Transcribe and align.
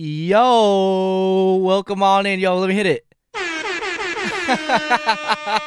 Yo, 0.00 1.58
welcome 1.60 2.04
on 2.04 2.24
in. 2.24 2.38
Yo, 2.38 2.56
let 2.56 2.68
me 2.68 2.74
hit 2.76 2.86
it. 2.86 3.04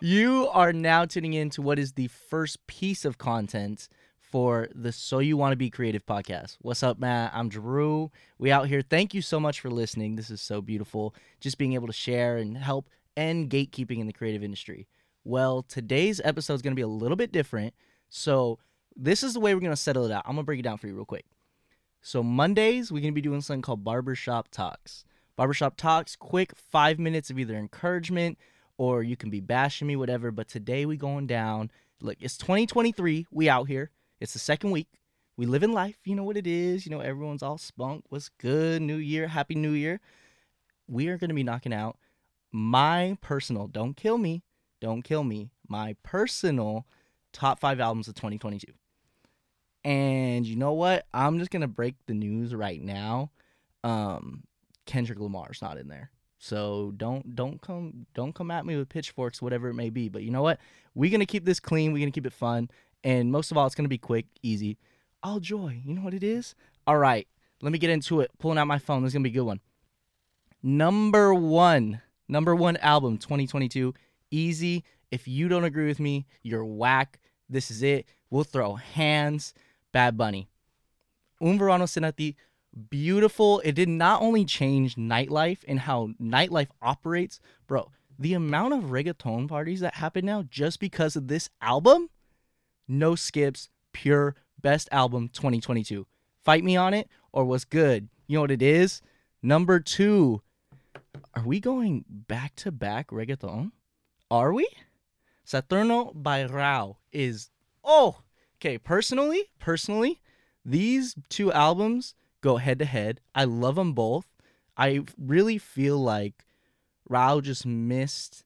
you 0.00 0.48
are 0.48 0.72
now 0.72 1.04
tuning 1.04 1.34
in 1.34 1.50
to 1.50 1.60
what 1.60 1.78
is 1.78 1.92
the 1.92 2.08
first 2.08 2.66
piece 2.66 3.04
of 3.04 3.18
content 3.18 3.90
for 4.18 4.68
the 4.74 4.92
So 4.92 5.18
You 5.18 5.36
Want 5.36 5.52
to 5.52 5.56
Be 5.56 5.68
Creative 5.68 6.06
podcast. 6.06 6.56
What's 6.62 6.82
up, 6.82 6.98
Matt? 6.98 7.32
I'm 7.34 7.50
Drew. 7.50 8.10
We 8.38 8.50
out 8.50 8.66
here. 8.66 8.80
Thank 8.80 9.12
you 9.12 9.20
so 9.20 9.38
much 9.38 9.60
for 9.60 9.68
listening. 9.68 10.16
This 10.16 10.30
is 10.30 10.40
so 10.40 10.62
beautiful. 10.62 11.14
Just 11.40 11.58
being 11.58 11.74
able 11.74 11.88
to 11.88 11.92
share 11.92 12.38
and 12.38 12.56
help 12.56 12.88
end 13.14 13.50
gatekeeping 13.50 13.98
in 13.98 14.06
the 14.06 14.12
creative 14.14 14.42
industry. 14.42 14.88
Well, 15.22 15.60
today's 15.60 16.18
episode 16.24 16.54
is 16.54 16.62
going 16.62 16.72
to 16.72 16.76
be 16.76 16.80
a 16.80 16.88
little 16.88 17.14
bit 17.14 17.30
different. 17.30 17.74
So, 18.08 18.58
this 18.96 19.22
is 19.22 19.34
the 19.34 19.40
way 19.40 19.52
we're 19.52 19.60
going 19.60 19.70
to 19.70 19.76
settle 19.76 20.06
it 20.06 20.12
out. 20.12 20.22
I'm 20.24 20.36
going 20.36 20.44
to 20.44 20.46
break 20.46 20.60
it 20.60 20.62
down 20.62 20.78
for 20.78 20.86
you 20.86 20.94
real 20.94 21.04
quick. 21.04 21.26
So, 22.00 22.22
Mondays, 22.22 22.92
we're 22.92 23.02
to 23.02 23.12
be 23.12 23.20
doing 23.20 23.40
something 23.40 23.62
called 23.62 23.84
Barbershop 23.84 24.48
Talks. 24.50 25.04
Barbershop 25.36 25.76
Talks, 25.76 26.16
quick 26.16 26.52
five 26.54 26.98
minutes 26.98 27.30
of 27.30 27.38
either 27.38 27.56
encouragement 27.56 28.38
or 28.78 29.02
you 29.02 29.16
can 29.16 29.30
be 29.30 29.40
bashing 29.40 29.88
me, 29.88 29.96
whatever. 29.96 30.30
But 30.30 30.48
today 30.48 30.86
we 30.86 30.96
going 30.96 31.26
down. 31.26 31.70
Look, 32.00 32.18
it's 32.20 32.36
2023. 32.38 33.26
We 33.30 33.48
out 33.48 33.68
here. 33.68 33.90
It's 34.20 34.32
the 34.32 34.38
second 34.38 34.70
week. 34.70 34.88
We 35.36 35.46
live 35.46 35.62
in 35.62 35.72
life. 35.72 35.98
You 36.04 36.14
know 36.14 36.24
what 36.24 36.36
it 36.36 36.46
is. 36.46 36.86
You 36.86 36.90
know, 36.90 37.00
everyone's 37.00 37.42
all 37.42 37.58
spunk. 37.58 38.04
What's 38.08 38.30
good? 38.38 38.82
New 38.82 38.96
year. 38.96 39.28
Happy 39.28 39.54
New 39.54 39.72
Year. 39.72 40.00
We 40.88 41.08
are 41.08 41.18
to 41.18 41.34
be 41.34 41.42
knocking 41.42 41.74
out 41.74 41.98
my 42.56 43.18
personal, 43.20 43.66
don't 43.66 43.96
kill 43.96 44.16
me, 44.16 44.42
don't 44.80 45.02
kill 45.02 45.24
me, 45.24 45.50
my 45.68 45.94
personal 46.02 46.86
top 47.32 47.60
five 47.60 47.80
albums 47.80 48.08
of 48.08 48.14
2022. 48.14 48.66
And 49.86 50.44
you 50.44 50.56
know 50.56 50.72
what? 50.72 51.06
I'm 51.14 51.38
just 51.38 51.52
to 51.52 51.68
break 51.68 51.94
the 52.06 52.12
news 52.12 52.52
right 52.52 52.82
now. 52.82 53.30
Um, 53.84 54.42
Kendrick 54.84 55.20
Lamar's 55.20 55.62
not 55.62 55.78
in 55.78 55.86
there. 55.86 56.10
So 56.38 56.92
don't 56.96 57.36
don't 57.36 57.62
come 57.62 58.04
don't 58.12 58.34
come 58.34 58.50
at 58.50 58.66
me 58.66 58.76
with 58.76 58.88
pitchforks, 58.88 59.40
whatever 59.40 59.68
it 59.68 59.74
may 59.74 59.90
be. 59.90 60.08
But 60.08 60.24
you 60.24 60.32
know 60.32 60.42
what? 60.42 60.58
We're 60.96 61.12
gonna 61.12 61.24
keep 61.24 61.44
this 61.44 61.60
clean. 61.60 61.92
We're 61.92 62.00
gonna 62.00 62.10
keep 62.10 62.26
it 62.26 62.32
fun. 62.32 62.68
And 63.04 63.30
most 63.30 63.52
of 63.52 63.56
all, 63.56 63.64
it's 63.64 63.76
to 63.84 63.88
be 63.88 63.96
quick, 63.96 64.26
easy. 64.42 64.76
All 65.22 65.38
joy. 65.38 65.80
You 65.84 65.94
know 65.94 66.02
what 66.02 66.14
it 66.14 66.24
is? 66.24 66.56
All 66.88 66.98
right, 66.98 67.28
let 67.62 67.70
me 67.70 67.78
get 67.78 67.90
into 67.90 68.20
it. 68.20 68.32
Pulling 68.40 68.58
out 68.58 68.66
my 68.66 68.78
phone. 68.78 69.04
This 69.04 69.10
is 69.10 69.12
to 69.22 69.30
be 69.30 69.30
a 69.30 69.40
good 69.40 69.46
one. 69.46 69.60
Number 70.64 71.32
one, 71.32 72.02
number 72.28 72.56
one 72.56 72.76
album 72.78 73.18
2022. 73.18 73.94
Easy. 74.32 74.82
If 75.12 75.28
you 75.28 75.48
don't 75.48 75.62
agree 75.62 75.86
with 75.86 76.00
me, 76.00 76.26
you're 76.42 76.64
whack. 76.64 77.20
This 77.48 77.70
is 77.70 77.84
it. 77.84 78.06
We'll 78.30 78.42
throw 78.42 78.74
hands. 78.74 79.54
Bad 79.96 80.18
Bunny. 80.18 80.46
Un 81.40 81.58
Verano. 81.58 81.86
Beautiful. 82.90 83.60
It 83.60 83.72
did 83.72 83.88
not 83.88 84.20
only 84.20 84.44
change 84.44 84.96
nightlife 84.96 85.60
and 85.66 85.80
how 85.80 86.10
nightlife 86.20 86.68
operates, 86.82 87.40
bro. 87.66 87.90
The 88.18 88.34
amount 88.34 88.74
of 88.74 88.90
reggaeton 88.90 89.48
parties 89.48 89.80
that 89.80 89.94
happen 89.94 90.26
now 90.26 90.42
just 90.42 90.80
because 90.80 91.16
of 91.16 91.28
this 91.28 91.48
album 91.62 92.10
no 92.86 93.14
skips, 93.14 93.70
pure 93.94 94.36
best 94.60 94.90
album 94.92 95.28
2022. 95.28 96.06
Fight 96.44 96.62
me 96.62 96.76
on 96.76 96.92
it 96.92 97.08
or 97.32 97.46
what's 97.46 97.64
good. 97.64 98.10
You 98.26 98.36
know 98.36 98.42
what 98.42 98.50
it 98.50 98.60
is? 98.60 99.00
Number 99.42 99.80
two. 99.80 100.42
Are 101.32 101.42
we 101.42 101.58
going 101.58 102.04
back 102.06 102.54
to 102.56 102.70
back 102.70 103.08
reggaeton? 103.08 103.72
Are 104.30 104.52
we? 104.52 104.68
Saturno 105.46 106.12
by 106.14 106.44
Rauw 106.44 106.96
is 107.12 107.48
oh 107.82 108.18
okay. 108.56 108.78
Personally, 108.78 109.50
personally, 109.58 110.20
these 110.64 111.14
two 111.28 111.52
albums 111.52 112.14
go 112.40 112.56
head 112.56 112.78
to 112.78 112.84
head. 112.84 113.20
I 113.34 113.44
love 113.44 113.76
them 113.76 113.92
both. 113.92 114.26
I 114.76 115.04
really 115.18 115.58
feel 115.58 115.98
like 115.98 116.44
Rauw 117.08 117.42
just 117.42 117.64
missed 117.64 118.44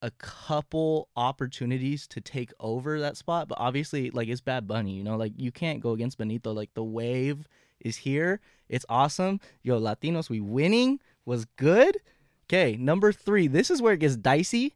a 0.00 0.10
couple 0.12 1.08
opportunities 1.16 2.06
to 2.08 2.20
take 2.20 2.52
over 2.60 3.00
that 3.00 3.16
spot, 3.16 3.48
but 3.48 3.58
obviously, 3.60 4.10
like 4.10 4.28
it's 4.28 4.40
Bad 4.40 4.66
Bunny, 4.66 4.92
you 4.92 5.04
know, 5.04 5.16
like 5.16 5.32
you 5.36 5.50
can't 5.50 5.80
go 5.80 5.92
against 5.92 6.18
Benito. 6.18 6.52
Like 6.52 6.72
the 6.74 6.84
wave 6.84 7.48
is 7.80 7.96
here, 7.96 8.40
it's 8.68 8.86
awesome. 8.88 9.40
Yo, 9.62 9.80
Latinos, 9.80 10.30
we 10.30 10.40
winning 10.40 11.00
was 11.24 11.44
good. 11.56 11.98
Okay, 12.46 12.76
number 12.76 13.12
three. 13.12 13.46
This 13.46 13.70
is 13.70 13.82
where 13.82 13.94
it 13.94 14.00
gets 14.00 14.16
dicey. 14.16 14.74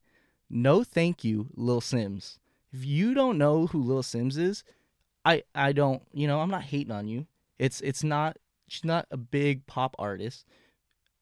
No, 0.50 0.84
thank 0.84 1.25
you, 1.25 1.48
Lil 1.54 1.81
Simz. 1.81 2.38
If 2.72 2.84
you 2.84 3.15
don't 3.15 3.38
know 3.38 3.66
who 3.66 3.83
Lil 3.83 4.03
Simz 4.03 4.38
is, 4.38 4.65
I 5.25 5.43
I 5.55 5.72
don't. 5.72 6.03
You 6.12 6.27
know, 6.27 6.41
I'm 6.41 6.50
not 6.50 6.62
hating 6.62 6.93
on 6.93 7.06
you. 7.06 7.27
It's 7.59 7.81
it's 7.83 8.03
not. 8.03 8.38
She's 8.69 8.84
not 8.84 9.06
a 9.10 9.16
big 9.16 9.66
pop 9.66 9.94
artist. 9.99 10.47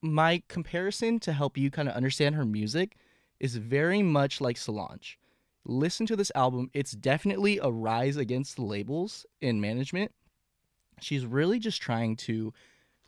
My 0.01 0.41
comparison 0.47 1.19
to 1.21 1.33
help 1.33 1.57
you 1.57 1.69
kind 1.69 1.89
of 1.89 1.95
understand 1.95 2.35
her 2.35 2.45
music 2.45 2.95
is 3.39 3.57
very 3.57 4.01
much 4.01 4.39
like 4.39 4.57
Solange. 4.57 5.17
Listen 5.65 6.05
to 6.07 6.15
this 6.15 6.31
album. 6.33 6.69
It's 6.73 6.93
definitely 6.93 7.59
a 7.61 7.69
rise 7.69 8.17
against 8.17 8.55
the 8.55 8.63
labels 8.63 9.25
in 9.41 9.61
management. 9.61 10.11
She's 11.01 11.25
really 11.25 11.59
just 11.59 11.81
trying 11.81 12.15
to 12.17 12.53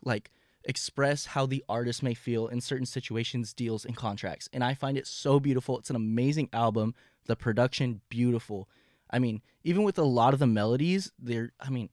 like 0.04 0.30
express 0.64 1.26
how 1.26 1.46
the 1.46 1.64
artist 1.68 2.02
may 2.02 2.14
feel 2.14 2.48
in 2.48 2.60
certain 2.60 2.86
situations, 2.86 3.52
deals, 3.52 3.84
and 3.84 3.96
contracts. 3.96 4.48
And 4.52 4.62
I 4.62 4.74
find 4.74 4.96
it 4.96 5.06
so 5.06 5.40
beautiful. 5.40 5.78
It's 5.78 5.90
an 5.90 5.96
amazing 5.96 6.48
album. 6.52 6.94
The 7.26 7.36
production, 7.36 8.00
beautiful. 8.08 8.68
I 9.10 9.18
mean, 9.18 9.42
even 9.62 9.82
with 9.82 9.98
a 9.98 10.04
lot 10.04 10.34
of 10.34 10.40
the 10.40 10.46
melodies, 10.46 11.12
they're, 11.18 11.52
I 11.60 11.70
mean, 11.70 11.88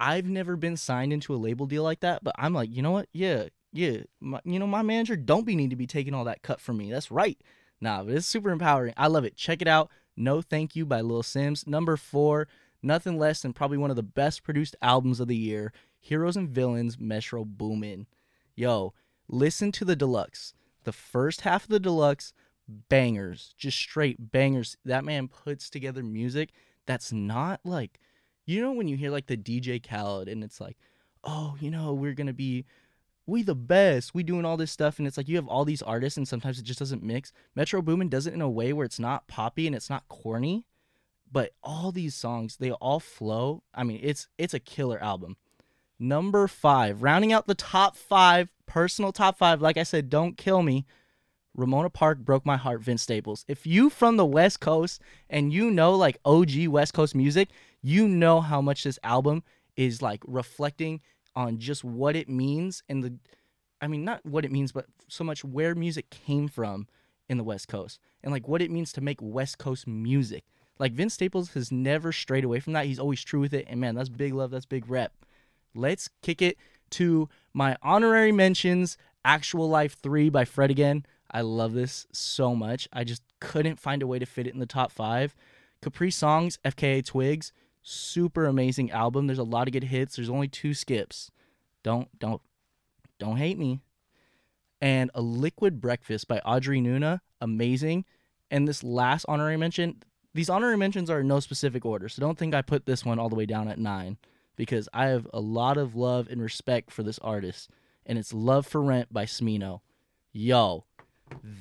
I've 0.00 0.26
never 0.26 0.56
been 0.56 0.76
signed 0.76 1.12
into 1.12 1.34
a 1.34 1.36
label 1.36 1.66
deal 1.66 1.84
like 1.84 2.00
that, 2.00 2.24
but 2.24 2.34
I'm 2.38 2.52
like, 2.52 2.70
you 2.74 2.82
know 2.82 2.90
what? 2.90 3.08
Yeah, 3.12 3.44
yeah, 3.72 3.98
my, 4.20 4.40
you 4.44 4.58
know, 4.58 4.66
my 4.66 4.82
manager 4.82 5.16
don't 5.16 5.46
be 5.46 5.56
need 5.56 5.70
to 5.70 5.76
be 5.76 5.86
taking 5.86 6.12
all 6.12 6.24
that 6.24 6.42
cut 6.42 6.60
from 6.60 6.76
me. 6.76 6.90
That's 6.90 7.10
right. 7.10 7.38
Nah, 7.80 8.02
but 8.02 8.14
it's 8.14 8.26
super 8.26 8.50
empowering. 8.50 8.94
I 8.96 9.06
love 9.06 9.24
it. 9.24 9.36
Check 9.36 9.62
it 9.62 9.68
out. 9.68 9.90
No 10.16 10.42
Thank 10.42 10.76
You 10.76 10.84
by 10.84 11.00
Lil 11.00 11.22
Simz. 11.22 11.66
Number 11.66 11.96
four, 11.96 12.48
nothing 12.82 13.18
less 13.18 13.42
than 13.42 13.52
probably 13.52 13.78
one 13.78 13.90
of 13.90 13.96
the 13.96 14.02
best 14.02 14.42
produced 14.42 14.76
albums 14.82 15.20
of 15.20 15.28
the 15.28 15.36
year. 15.36 15.72
Heroes 15.98 16.36
and 16.36 16.48
Villains, 16.48 16.98
Metro 16.98 17.44
Boomin. 17.44 18.06
Yo, 18.54 18.92
listen 19.28 19.72
to 19.72 19.84
the 19.84 19.96
deluxe. 19.96 20.52
The 20.84 20.92
first 20.92 21.42
half 21.42 21.64
of 21.64 21.70
the 21.70 21.80
deluxe, 21.80 22.32
bangers, 22.68 23.54
just 23.56 23.78
straight 23.78 24.32
bangers. 24.32 24.76
That 24.84 25.04
man 25.04 25.28
puts 25.28 25.70
together 25.70 26.02
music 26.02 26.50
that's 26.86 27.12
not 27.12 27.60
like, 27.64 28.00
you 28.46 28.60
know, 28.60 28.72
when 28.72 28.88
you 28.88 28.96
hear 28.96 29.10
like 29.10 29.26
the 29.26 29.36
DJ 29.36 29.82
Khaled 29.82 30.28
and 30.28 30.42
it's 30.42 30.60
like, 30.60 30.76
oh, 31.24 31.56
you 31.60 31.70
know, 31.70 31.92
we're 31.92 32.14
gonna 32.14 32.32
be 32.32 32.64
we 33.26 33.42
the 33.42 33.54
best. 33.54 34.14
We 34.14 34.22
doing 34.22 34.44
all 34.44 34.56
this 34.56 34.72
stuff, 34.72 34.98
and 34.98 35.06
it's 35.06 35.16
like 35.16 35.28
you 35.28 35.36
have 35.36 35.46
all 35.46 35.64
these 35.64 35.82
artists, 35.82 36.16
and 36.16 36.26
sometimes 36.26 36.58
it 36.58 36.64
just 36.64 36.78
doesn't 36.78 37.02
mix. 37.02 37.32
Metro 37.54 37.80
Boomin 37.80 38.08
does 38.08 38.26
it 38.26 38.34
in 38.34 38.40
a 38.40 38.50
way 38.50 38.72
where 38.72 38.84
it's 38.84 38.98
not 38.98 39.28
poppy 39.28 39.66
and 39.66 39.76
it's 39.76 39.90
not 39.90 40.08
corny, 40.08 40.66
but 41.30 41.52
all 41.62 41.92
these 41.92 42.14
songs 42.14 42.56
they 42.56 42.72
all 42.72 43.00
flow. 43.00 43.62
I 43.74 43.84
mean, 43.84 44.00
it's 44.02 44.28
it's 44.38 44.54
a 44.54 44.60
killer 44.60 45.02
album. 45.02 45.36
Number 45.98 46.48
five, 46.48 47.02
rounding 47.02 47.32
out 47.32 47.46
the 47.46 47.54
top 47.54 47.96
five, 47.96 48.50
personal 48.66 49.12
top 49.12 49.38
five. 49.38 49.62
Like 49.62 49.76
I 49.76 49.84
said, 49.84 50.10
don't 50.10 50.36
kill 50.36 50.62
me. 50.62 50.84
Ramona 51.54 51.90
Park 51.90 52.18
broke 52.18 52.46
my 52.46 52.56
heart. 52.56 52.80
Vince 52.80 53.02
Staples. 53.02 53.44
If 53.46 53.66
you 53.66 53.90
from 53.90 54.16
the 54.16 54.24
West 54.24 54.60
Coast 54.60 55.00
and 55.28 55.52
you 55.52 55.70
know 55.70 55.94
like 55.94 56.18
OG 56.24 56.68
West 56.68 56.94
Coast 56.94 57.14
music, 57.14 57.50
you 57.82 58.08
know 58.08 58.40
how 58.40 58.60
much 58.60 58.84
this 58.84 58.98
album 59.02 59.42
is 59.76 60.00
like 60.00 60.22
reflecting 60.26 61.00
on 61.34 61.58
just 61.58 61.84
what 61.84 62.16
it 62.16 62.28
means 62.28 62.82
and 62.88 63.02
the 63.02 63.14
I 63.80 63.88
mean 63.88 64.04
not 64.04 64.24
what 64.24 64.44
it 64.44 64.52
means 64.52 64.72
but 64.72 64.86
so 65.08 65.24
much 65.24 65.44
where 65.44 65.74
music 65.74 66.10
came 66.10 66.48
from 66.48 66.86
in 67.28 67.38
the 67.38 67.44
West 67.44 67.68
Coast 67.68 67.98
and 68.22 68.32
like 68.32 68.48
what 68.48 68.62
it 68.62 68.70
means 68.70 68.92
to 68.92 69.00
make 69.00 69.18
West 69.20 69.58
Coast 69.58 69.86
music. 69.86 70.44
Like 70.78 70.92
Vince 70.92 71.14
Staples 71.14 71.52
has 71.52 71.70
never 71.70 72.12
strayed 72.12 72.44
away 72.44 72.60
from 72.60 72.72
that. 72.72 72.86
He's 72.86 72.98
always 72.98 73.22
true 73.22 73.40
with 73.40 73.54
it 73.54 73.66
and 73.68 73.80
man, 73.80 73.94
that's 73.94 74.08
big 74.08 74.34
love, 74.34 74.50
that's 74.50 74.66
big 74.66 74.88
rep. 74.88 75.12
Let's 75.74 76.08
kick 76.22 76.42
it 76.42 76.56
to 76.90 77.28
my 77.52 77.76
honorary 77.82 78.32
mentions 78.32 78.96
Actual 79.24 79.68
Life 79.68 79.96
3 80.02 80.30
by 80.30 80.44
Fred 80.44 80.70
again. 80.70 81.06
I 81.32 81.40
love 81.40 81.72
this 81.72 82.06
so 82.12 82.54
much. 82.54 82.88
I 82.92 83.04
just 83.04 83.22
couldn't 83.40 83.80
find 83.80 84.02
a 84.02 84.06
way 84.06 84.18
to 84.18 84.26
fit 84.26 84.46
it 84.46 84.54
in 84.54 84.60
the 84.60 84.66
top 84.66 84.92
5. 84.92 85.34
Caprisongs, 85.82 86.58
FKA 86.64 87.04
Twigs, 87.04 87.52
super 87.82 88.46
amazing 88.46 88.90
album. 88.90 89.26
There's 89.26 89.38
a 89.38 89.44
lot 89.44 89.66
of 89.66 89.72
good 89.72 89.84
hits. 89.84 90.16
There's 90.16 90.30
only 90.30 90.48
two 90.48 90.74
skips. 90.74 91.30
Don't 91.82 92.08
don't 92.18 92.40
don't 93.18 93.36
hate 93.36 93.58
me. 93.58 93.80
And 94.80 95.10
a 95.14 95.20
liquid 95.20 95.80
breakfast 95.80 96.28
by 96.28 96.38
Audrey 96.40 96.80
Nuna, 96.80 97.20
amazing. 97.40 98.04
And 98.50 98.66
this 98.66 98.82
last 98.82 99.24
honorary 99.28 99.56
mention, 99.56 100.02
these 100.34 100.50
honorary 100.50 100.76
mentions 100.76 101.08
are 101.08 101.20
in 101.20 101.28
no 101.28 101.40
specific 101.40 101.84
order, 101.84 102.08
so 102.08 102.20
don't 102.20 102.38
think 102.38 102.54
I 102.54 102.62
put 102.62 102.86
this 102.86 103.04
one 103.04 103.18
all 103.18 103.28
the 103.28 103.36
way 103.36 103.46
down 103.46 103.68
at 103.68 103.78
nine 103.78 104.18
because 104.56 104.88
I 104.92 105.06
have 105.06 105.26
a 105.32 105.40
lot 105.40 105.76
of 105.76 105.94
love 105.94 106.28
and 106.30 106.42
respect 106.42 106.90
for 106.90 107.02
this 107.02 107.18
artist, 107.20 107.70
and 108.04 108.18
it's 108.18 108.32
Love 108.32 108.66
for 108.66 108.82
Rent 108.82 109.12
by 109.12 109.24
Smino. 109.24 109.80
Yo, 110.32 110.84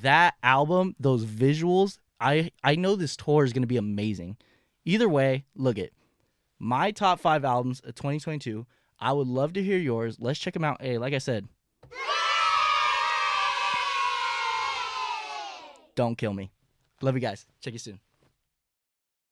that 0.02 0.36
album, 0.44 0.96
those 1.00 1.26
visuals, 1.26 1.98
I 2.20 2.52
I 2.64 2.76
know 2.76 2.96
this 2.96 3.16
tour 3.16 3.44
is 3.44 3.54
gonna 3.54 3.68
be 3.68 3.78
amazing. 3.78 4.38
Either 4.86 5.08
way, 5.08 5.46
look 5.56 5.78
it 5.78 5.94
my 6.62 6.92
top 6.92 7.20
five 7.20 7.44
albums 7.44 7.80
of 7.80 7.96
2022. 7.96 8.68
I 9.00 9.12
would 9.14 9.28
love 9.28 9.54
to 9.54 9.64
hear 9.64 9.80
yours. 9.80 10.18
Let's 10.20 10.40
check 10.40 10.54
them 10.54 10.64
out. 10.64 10.80
Hey, 10.80 11.00
like 11.00 11.14
I 11.14 11.18
said, 11.18 11.48
don't 15.96 16.18
kill 16.18 16.34
me. 16.34 16.52
Love 17.02 17.16
you 17.16 17.20
guys. 17.20 17.48
Check 17.62 17.74
you 17.74 17.80
soon. 17.80 18.00